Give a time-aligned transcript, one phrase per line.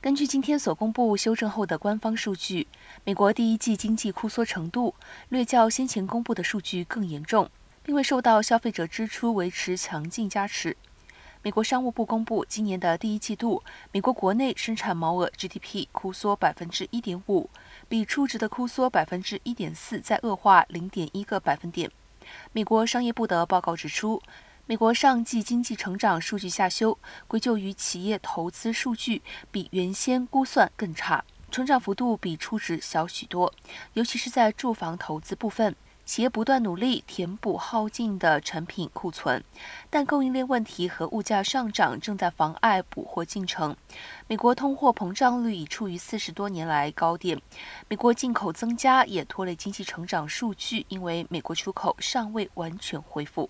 [0.00, 2.68] 根据今天所公布修正后的官方数据，
[3.02, 4.94] 美国第一季经济枯缩程度
[5.28, 7.50] 略较先前公布的数据更严重，
[7.82, 10.76] 并未受到消费者支出维持强劲加持。
[11.42, 17.50] 美国商务部公布，今年的第一季度，美国国内生产毛额 GDP 枯缩百分之一点五，
[17.88, 21.90] 比初值的枯缩百分之一点四再恶化零点一个百分点。
[22.52, 24.22] 美国商业部的报告指出。
[24.68, 33.50] 美国上季经济成长数据下修，归咎于企业投资数据比原先估算更差，成长幅度比初值小许多，
[33.94, 39.42] 尤其是在住房投资部分，企业不断努力填补耗尽的产品库存，
[39.88, 43.74] 但供应链问题和物价上涨正在妨碍补货进程。
[44.26, 47.40] 美国通货膨胀率已处于四十多年来高点，
[47.88, 53.48] 美国进口增加也拖累经济成长数据，因为美国出口尚未完全恢复。